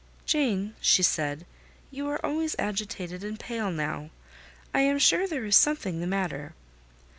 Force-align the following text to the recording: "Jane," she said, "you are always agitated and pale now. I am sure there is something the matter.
"Jane," 0.25 0.73
she 0.81 1.03
said, 1.03 1.45
"you 1.91 2.07
are 2.09 2.19
always 2.25 2.55
agitated 2.57 3.23
and 3.23 3.39
pale 3.39 3.69
now. 3.69 4.09
I 4.73 4.79
am 4.79 4.97
sure 4.97 5.27
there 5.27 5.45
is 5.45 5.55
something 5.55 6.01
the 6.01 6.07
matter. 6.07 6.55